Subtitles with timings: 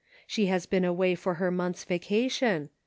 [0.25, 2.69] She has been away for her month's vacation.